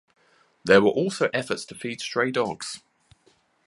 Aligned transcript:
There 0.63 0.81
were 0.81 0.89
also 0.89 1.29
efforts 1.31 1.63
to 1.65 1.75
feed 1.75 2.01
stray 2.01 2.31
dogs. 2.31 2.81